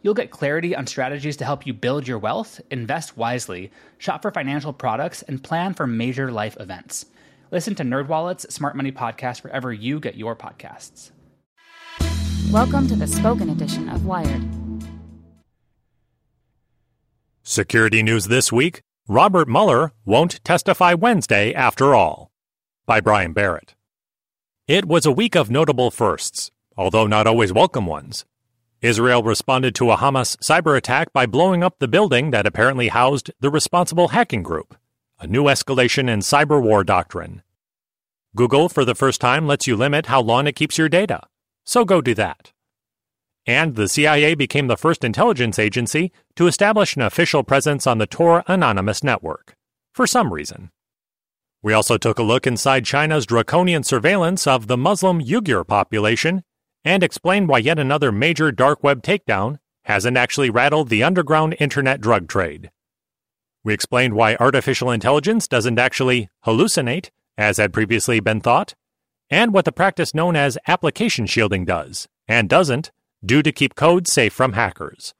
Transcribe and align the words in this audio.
You'll 0.00 0.14
get 0.14 0.30
clarity 0.30 0.76
on 0.76 0.86
strategies 0.86 1.36
to 1.38 1.44
help 1.44 1.66
you 1.66 1.72
build 1.72 2.06
your 2.06 2.18
wealth, 2.18 2.60
invest 2.70 3.16
wisely, 3.16 3.72
shop 3.98 4.22
for 4.22 4.30
financial 4.30 4.72
products, 4.72 5.22
and 5.22 5.42
plan 5.42 5.74
for 5.74 5.88
major 5.88 6.30
life 6.30 6.56
events. 6.60 7.06
Listen 7.50 7.74
to 7.74 7.82
NerdWallet's 7.82 8.54
Smart 8.54 8.76
Money 8.76 8.92
Podcast 8.92 9.42
wherever 9.42 9.72
you 9.72 9.98
get 9.98 10.14
your 10.14 10.36
podcasts. 10.36 11.10
Welcome 12.52 12.86
to 12.86 12.94
the 12.94 13.08
spoken 13.08 13.50
edition 13.50 13.88
of 13.88 14.06
Wired. 14.06 14.44
Security 17.42 18.02
news 18.02 18.26
this 18.26 18.52
week 18.52 18.82
Robert 19.08 19.48
Mueller 19.48 19.92
won't 20.04 20.44
testify 20.44 20.94
Wednesday 20.94 21.52
after 21.52 21.94
all. 21.94 22.30
By 22.86 23.00
Brian 23.00 23.32
Barrett. 23.32 23.74
It 24.68 24.84
was 24.84 25.06
a 25.06 25.12
week 25.12 25.34
of 25.34 25.50
notable 25.50 25.90
firsts, 25.90 26.52
although 26.76 27.06
not 27.08 27.26
always 27.26 27.52
welcome 27.52 27.86
ones. 27.86 28.24
Israel 28.80 29.24
responded 29.24 29.74
to 29.74 29.90
a 29.90 29.96
Hamas 29.96 30.36
cyber 30.36 30.76
attack 30.76 31.12
by 31.12 31.26
blowing 31.26 31.64
up 31.64 31.78
the 31.78 31.88
building 31.88 32.30
that 32.30 32.46
apparently 32.46 32.88
housed 32.88 33.32
the 33.40 33.50
responsible 33.50 34.08
hacking 34.08 34.44
group, 34.44 34.76
a 35.18 35.26
new 35.26 35.44
escalation 35.44 36.08
in 36.08 36.20
cyber 36.20 36.62
war 36.62 36.84
doctrine. 36.84 37.42
Google, 38.36 38.68
for 38.68 38.84
the 38.84 38.94
first 38.94 39.20
time, 39.20 39.48
lets 39.48 39.66
you 39.66 39.74
limit 39.74 40.06
how 40.06 40.20
long 40.20 40.46
it 40.46 40.54
keeps 40.54 40.78
your 40.78 40.88
data, 40.88 41.22
so 41.64 41.84
go 41.84 42.00
do 42.00 42.14
that. 42.14 42.52
And 43.46 43.74
the 43.74 43.88
CIA 43.88 44.36
became 44.36 44.68
the 44.68 44.76
first 44.76 45.02
intelligence 45.02 45.58
agency 45.58 46.12
to 46.36 46.46
establish 46.46 46.94
an 46.94 47.02
official 47.02 47.42
presence 47.42 47.84
on 47.84 47.98
the 47.98 48.06
Tor 48.06 48.44
Anonymous 48.46 49.02
network, 49.02 49.56
for 49.92 50.06
some 50.06 50.32
reason. 50.32 50.70
We 51.62 51.72
also 51.72 51.98
took 51.98 52.20
a 52.20 52.22
look 52.22 52.46
inside 52.46 52.84
China's 52.84 53.26
draconian 53.26 53.82
surveillance 53.82 54.46
of 54.46 54.68
the 54.68 54.76
Muslim 54.76 55.20
Uyghur 55.20 55.66
population 55.66 56.44
and 56.84 57.02
explained 57.02 57.48
why 57.48 57.58
yet 57.58 57.78
another 57.78 58.12
major 58.12 58.52
dark 58.52 58.82
web 58.82 59.02
takedown 59.02 59.58
hasn't 59.84 60.16
actually 60.16 60.50
rattled 60.50 60.88
the 60.88 61.02
underground 61.02 61.56
internet 61.58 62.00
drug 62.00 62.28
trade. 62.28 62.70
We 63.64 63.74
explained 63.74 64.14
why 64.14 64.36
artificial 64.36 64.90
intelligence 64.90 65.48
doesn't 65.48 65.78
actually 65.78 66.28
hallucinate, 66.44 67.10
as 67.36 67.56
had 67.56 67.72
previously 67.72 68.20
been 68.20 68.40
thought, 68.40 68.74
and 69.30 69.52
what 69.52 69.64
the 69.64 69.72
practice 69.72 70.14
known 70.14 70.36
as 70.36 70.58
application 70.66 71.26
shielding 71.26 71.64
does, 71.64 72.08
and 72.26 72.48
doesn't, 72.48 72.92
do 73.24 73.42
to 73.42 73.52
keep 73.52 73.74
code 73.74 74.06
safe 74.06 74.32
from 74.32 74.52
hackers. 74.52 75.14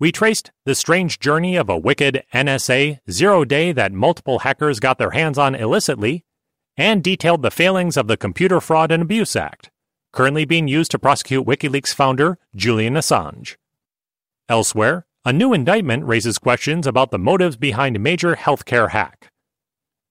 We 0.00 0.12
traced 0.12 0.50
the 0.64 0.74
strange 0.74 1.20
journey 1.20 1.56
of 1.56 1.68
a 1.68 1.78
wicked 1.78 2.24
NSA 2.34 2.98
zero 3.10 3.44
day 3.44 3.72
that 3.72 3.92
multiple 3.92 4.40
hackers 4.40 4.80
got 4.80 4.98
their 4.98 5.12
hands 5.12 5.38
on 5.38 5.54
illicitly, 5.54 6.24
and 6.76 7.02
detailed 7.02 7.42
the 7.42 7.50
failings 7.50 7.96
of 7.96 8.08
the 8.08 8.16
Computer 8.16 8.60
Fraud 8.60 8.90
and 8.90 9.02
Abuse 9.02 9.36
Act, 9.36 9.70
currently 10.14 10.44
being 10.44 10.68
used 10.68 10.92
to 10.92 10.98
prosecute 10.98 11.44
WikiLeaks 11.44 11.92
founder 11.92 12.38
Julian 12.54 12.94
Assange. 12.94 13.56
Elsewhere, 14.48 15.06
a 15.24 15.32
new 15.32 15.52
indictment 15.52 16.04
raises 16.04 16.38
questions 16.38 16.86
about 16.86 17.10
the 17.10 17.18
motives 17.18 17.56
behind 17.56 17.96
a 17.96 17.98
major 17.98 18.36
healthcare 18.36 18.90
hack. 18.90 19.32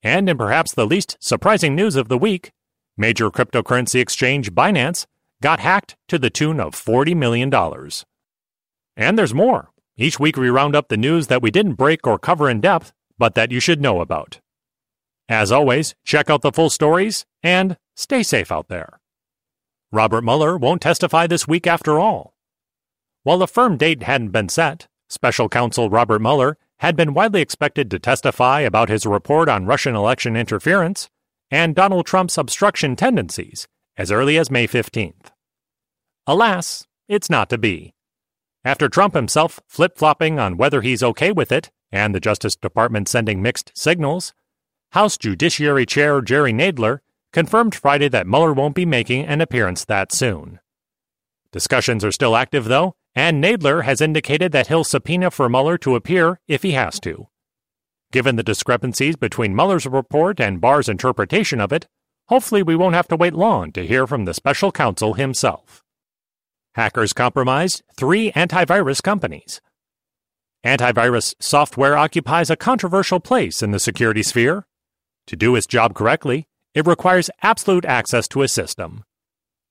And 0.03 0.29
in 0.29 0.37
perhaps 0.37 0.73
the 0.73 0.85
least 0.85 1.15
surprising 1.21 1.73
news 1.73 1.95
of 1.95 2.09
the 2.09 2.17
week, 2.17 2.51
major 2.97 3.31
cryptocurrency 3.31 4.01
exchange 4.01 4.51
Binance 4.51 5.05
got 5.41 5.61
hacked 5.61 5.95
to 6.09 6.19
the 6.19 6.29
tune 6.29 6.59
of 6.59 6.73
$40 6.73 7.15
million. 7.15 7.49
And 8.97 9.17
there's 9.17 9.33
more. 9.33 9.69
Each 9.95 10.19
week 10.19 10.35
we 10.35 10.49
round 10.49 10.75
up 10.75 10.89
the 10.89 10.97
news 10.97 11.27
that 11.27 11.41
we 11.41 11.49
didn't 11.49 11.75
break 11.75 12.05
or 12.05 12.19
cover 12.19 12.49
in 12.49 12.59
depth, 12.59 12.91
but 13.17 13.35
that 13.35 13.51
you 13.51 13.61
should 13.61 13.79
know 13.79 14.01
about. 14.01 14.41
As 15.29 15.49
always, 15.49 15.95
check 16.03 16.29
out 16.29 16.41
the 16.41 16.51
full 16.51 16.69
stories 16.69 17.25
and 17.41 17.77
stay 17.95 18.21
safe 18.21 18.51
out 18.51 18.67
there. 18.67 18.99
Robert 19.93 20.23
Mueller 20.23 20.57
won't 20.57 20.81
testify 20.81 21.27
this 21.27 21.47
week 21.47 21.67
after 21.67 21.99
all. 21.99 22.33
While 23.21 23.43
a 23.43 23.47
firm 23.47 23.77
date 23.77 24.01
hadn't 24.01 24.31
been 24.31 24.49
set, 24.49 24.87
special 25.07 25.47
counsel 25.47 25.91
Robert 25.91 26.19
Mueller 26.19 26.57
had 26.79 26.95
been 26.95 27.13
widely 27.13 27.41
expected 27.41 27.91
to 27.91 27.99
testify 27.99 28.61
about 28.61 28.89
his 28.89 29.05
report 29.05 29.47
on 29.47 29.67
Russian 29.67 29.95
election 29.95 30.35
interference 30.35 31.11
and 31.51 31.75
Donald 31.75 32.07
Trump's 32.07 32.39
obstruction 32.39 32.95
tendencies 32.95 33.67
as 33.95 34.11
early 34.11 34.35
as 34.39 34.49
May 34.49 34.67
15th. 34.67 35.27
Alas, 36.25 36.87
it's 37.07 37.29
not 37.29 37.47
to 37.51 37.59
be. 37.59 37.93
After 38.65 38.89
Trump 38.89 39.13
himself 39.13 39.59
flip 39.67 39.95
flopping 39.95 40.39
on 40.39 40.57
whether 40.57 40.81
he's 40.81 41.03
okay 41.03 41.31
with 41.31 41.51
it 41.51 41.69
and 41.91 42.15
the 42.15 42.19
Justice 42.19 42.55
Department 42.55 43.07
sending 43.07 43.43
mixed 43.43 43.71
signals, 43.75 44.33
House 44.93 45.19
Judiciary 45.19 45.85
Chair 45.85 46.19
Jerry 46.21 46.51
Nadler 46.51 47.01
confirmed 47.33 47.75
Friday 47.75 48.07
that 48.07 48.27
Mueller 48.27 48.53
won't 48.53 48.75
be 48.75 48.85
making 48.85 49.25
an 49.25 49.41
appearance 49.41 49.83
that 49.85 50.13
soon. 50.13 50.59
Discussions 51.51 52.05
are 52.05 52.11
still 52.11 52.35
active, 52.35 52.65
though, 52.65 52.95
and 53.15 53.43
Nadler 53.43 53.83
has 53.83 54.01
indicated 54.01 54.51
that 54.51 54.67
he'll 54.67 54.83
subpoena 54.83 55.29
for 55.31 55.49
Mueller 55.49 55.77
to 55.79 55.95
appear 55.95 56.39
if 56.47 56.63
he 56.63 56.71
has 56.71 56.99
to. 57.01 57.27
Given 58.11 58.35
the 58.35 58.43
discrepancies 58.43 59.15
between 59.15 59.55
Mueller's 59.55 59.87
report 59.87 60.39
and 60.39 60.61
Barr's 60.61 60.87
interpretation 60.87 61.59
of 61.59 61.73
it, 61.73 61.87
hopefully 62.27 62.63
we 62.63 62.75
won't 62.75 62.95
have 62.95 63.07
to 63.07 63.15
wait 63.15 63.33
long 63.33 63.71
to 63.73 63.85
hear 63.85 64.07
from 64.07 64.25
the 64.25 64.33
special 64.33 64.71
counsel 64.71 65.15
himself. 65.15 65.83
Hackers 66.75 67.13
compromised 67.13 67.83
three 67.97 68.31
antivirus 68.31 69.01
companies. 69.01 69.61
Antivirus 70.65 71.35
software 71.39 71.97
occupies 71.97 72.49
a 72.49 72.55
controversial 72.55 73.19
place 73.19 73.61
in 73.61 73.71
the 73.71 73.79
security 73.79 74.23
sphere. 74.23 74.65
To 75.27 75.35
do 75.35 75.55
its 75.55 75.67
job 75.67 75.93
correctly, 75.93 76.47
it 76.73 76.87
requires 76.87 77.29
absolute 77.41 77.85
access 77.85 78.27
to 78.29 78.41
a 78.41 78.47
system. 78.47 79.03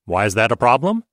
Why 0.05 0.25
is 0.25 0.33
that 0.33 0.51
a 0.51 0.57
problem? 0.57 1.03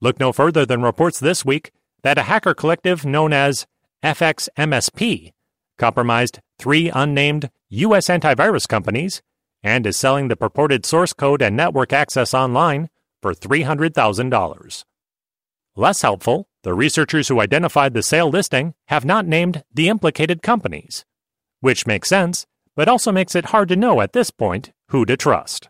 Look 0.00 0.18
no 0.18 0.32
further 0.32 0.66
than 0.66 0.82
reports 0.82 1.20
this 1.20 1.44
week 1.44 1.70
that 2.02 2.18
a 2.18 2.22
hacker 2.22 2.54
collective 2.54 3.04
known 3.04 3.32
as 3.32 3.66
FXMSP 4.02 5.32
compromised 5.78 6.40
three 6.58 6.90
unnamed 6.90 7.50
U.S. 7.70 8.08
antivirus 8.08 8.68
companies 8.68 9.22
and 9.62 9.86
is 9.86 9.96
selling 9.96 10.28
the 10.28 10.36
purported 10.36 10.84
source 10.84 11.12
code 11.12 11.40
and 11.40 11.56
network 11.56 11.92
access 11.92 12.34
online 12.34 12.88
for 13.20 13.32
$300,000. 13.32 14.84
Less 15.74 16.02
helpful, 16.02 16.48
the 16.64 16.74
researchers 16.74 17.28
who 17.28 17.40
identified 17.40 17.94
the 17.94 18.02
sale 18.02 18.28
listing 18.28 18.74
have 18.88 19.04
not 19.04 19.26
named 19.26 19.64
the 19.72 19.88
implicated 19.88 20.42
companies, 20.42 21.04
which 21.60 21.86
makes 21.86 22.08
sense, 22.08 22.46
but 22.74 22.88
also 22.88 23.12
makes 23.12 23.34
it 23.34 23.46
hard 23.46 23.68
to 23.68 23.76
know 23.76 24.00
at 24.00 24.12
this 24.12 24.30
point 24.30 24.72
who 24.92 25.04
to 25.06 25.16
trust. 25.16 25.68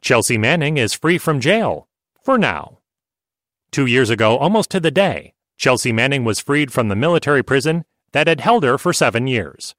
Chelsea 0.00 0.36
Manning 0.36 0.76
is 0.76 0.92
free 0.94 1.18
from 1.18 1.38
jail, 1.38 1.86
for 2.24 2.36
now. 2.36 2.78
Two 3.70 3.86
years 3.86 4.10
ago, 4.10 4.36
almost 4.36 4.70
to 4.70 4.80
the 4.80 4.90
day, 4.90 5.34
Chelsea 5.56 5.92
Manning 5.92 6.24
was 6.24 6.40
freed 6.40 6.72
from 6.72 6.88
the 6.88 6.96
military 6.96 7.42
prison 7.42 7.84
that 8.12 8.26
had 8.26 8.40
held 8.40 8.64
her 8.64 8.78
for 8.78 8.92
seven 8.92 9.26
years. 9.26 9.74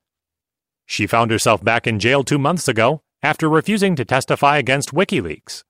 She 0.85 1.07
found 1.07 1.31
herself 1.31 1.63
back 1.63 1.87
in 1.87 1.99
jail 1.99 2.23
two 2.23 2.39
months 2.39 2.67
ago 2.67 3.01
after 3.21 3.49
refusing 3.49 3.95
to 3.95 4.05
testify 4.05 4.57
against 4.57 4.93
WikiLeaks. 4.93 5.63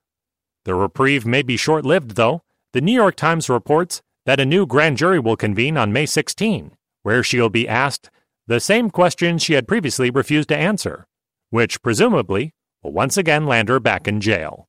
The 0.65 0.75
reprieve 0.75 1.25
may 1.25 1.41
be 1.41 1.57
short 1.57 1.85
lived, 1.85 2.11
though. 2.11 2.43
The 2.73 2.81
New 2.81 2.93
York 2.93 3.15
Times 3.15 3.49
reports 3.49 4.01
that 4.25 4.39
a 4.39 4.45
new 4.45 4.65
grand 4.65 4.97
jury 4.97 5.19
will 5.19 5.35
convene 5.35 5.77
on 5.77 5.93
May 5.93 6.05
16, 6.05 6.75
where 7.01 7.23
she'll 7.23 7.49
be 7.49 7.67
asked 7.67 8.09
the 8.47 8.59
same 8.59 8.89
questions 8.89 9.41
she 9.41 9.53
had 9.53 9.67
previously 9.67 10.09
refused 10.09 10.49
to 10.49 10.57
answer 10.57 11.05
which 11.53 11.83
presumably 11.83 12.51
will 12.83 12.91
once 12.91 13.17
again 13.17 13.47
land 13.47 13.69
her 13.69 13.79
back 13.79 14.07
in 14.07 14.19
jail. 14.21 14.67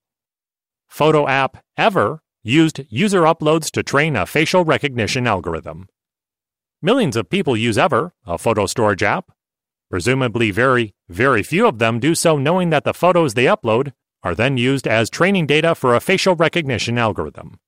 Photo 0.89 1.27
app 1.27 1.59
Ever 1.77 2.23
used 2.43 2.85
user 2.89 3.23
uploads 3.23 3.71
to 3.73 3.83
train 3.83 4.17
a 4.17 4.27
facial 4.27 4.65
recognition 4.65 5.27
algorithm. 5.27 5.89
Millions 6.81 7.17
of 7.17 7.31
people 7.31 7.57
use 7.57 7.79
Ever, 7.79 8.13
a 8.27 8.39
photo 8.39 8.67
storage 8.67 9.03
app. 9.03 9.33
Presumably, 9.91 10.51
very, 10.51 10.95
very 11.09 11.43
few 11.43 11.67
of 11.67 11.79
them 11.79 11.99
do 11.99 12.15
so 12.15 12.37
knowing 12.37 12.71
that 12.71 12.85
the 12.85 12.95
photos 12.95 13.35
they 13.35 13.47
upload 13.47 13.93
are 14.23 14.35
then 14.35 14.57
used 14.57 14.87
as 14.87 15.11
training 15.11 15.47
data 15.47 15.75
for 15.75 15.95
a 15.95 16.01
facial 16.01 16.37
recognition 16.37 16.99
algorithm. 16.99 17.59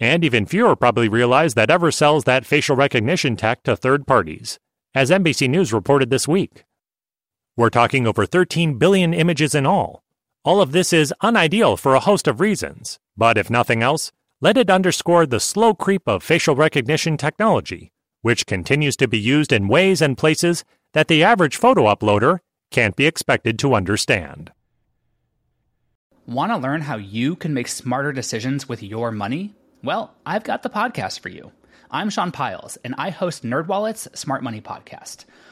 And 0.00 0.24
even 0.24 0.46
fewer 0.46 0.74
probably 0.74 1.08
realize 1.08 1.54
that 1.54 1.70
Ever 1.70 1.90
sells 1.90 2.24
that 2.24 2.46
facial 2.46 2.74
recognition 2.76 3.36
tech 3.36 3.62
to 3.64 3.76
third 3.76 4.06
parties, 4.06 4.58
as 4.94 5.10
NBC 5.10 5.48
News 5.48 5.72
reported 5.72 6.10
this 6.10 6.26
week. 6.26 6.64
We're 7.54 7.68
talking 7.68 8.06
over 8.06 8.24
13 8.24 8.78
billion 8.78 9.12
images 9.12 9.54
in 9.54 9.66
all. 9.66 10.02
All 10.42 10.62
of 10.62 10.72
this 10.72 10.90
is 10.90 11.12
unideal 11.22 11.76
for 11.76 11.94
a 11.94 12.00
host 12.00 12.26
of 12.26 12.40
reasons, 12.40 12.98
but 13.14 13.36
if 13.36 13.50
nothing 13.50 13.82
else, 13.82 14.10
let 14.40 14.56
it 14.56 14.70
underscore 14.70 15.26
the 15.26 15.38
slow 15.38 15.74
creep 15.74 16.08
of 16.08 16.22
facial 16.22 16.56
recognition 16.56 17.18
technology, 17.18 17.92
which 18.22 18.46
continues 18.46 18.96
to 18.96 19.06
be 19.06 19.18
used 19.18 19.52
in 19.52 19.68
ways 19.68 20.00
and 20.00 20.16
places 20.16 20.64
that 20.94 21.08
the 21.08 21.22
average 21.22 21.58
photo 21.58 21.82
uploader 21.94 22.38
can't 22.70 22.96
be 22.96 23.04
expected 23.04 23.58
to 23.58 23.74
understand. 23.74 24.50
Want 26.26 26.52
to 26.52 26.56
learn 26.56 26.80
how 26.80 26.96
you 26.96 27.36
can 27.36 27.52
make 27.52 27.68
smarter 27.68 28.12
decisions 28.12 28.66
with 28.66 28.82
your 28.82 29.10
money? 29.10 29.54
Well, 29.84 30.14
I've 30.24 30.44
got 30.44 30.62
the 30.62 30.70
podcast 30.70 31.20
for 31.20 31.28
you. 31.28 31.52
I'm 31.90 32.08
Sean 32.08 32.32
Pyles, 32.32 32.78
and 32.82 32.94
I 32.96 33.10
host 33.10 33.42
NerdWallet's 33.42 34.18
Smart 34.18 34.42
Money 34.42 34.62
Podcast. 34.62 35.26